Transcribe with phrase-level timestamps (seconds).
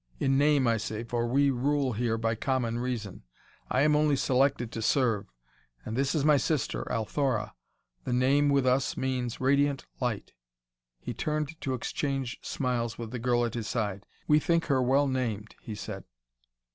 [0.19, 3.21] 'In name' I say, for we rule here by common reason;
[3.69, 5.27] I am only selected to serve.
[5.85, 7.53] And this is my sister, Althora.
[8.05, 10.33] The name, with us, means 'radiant light.'"
[10.99, 14.07] He turned to exchange smiles with the girl at his side.
[14.27, 16.03] "We think her well named," he said.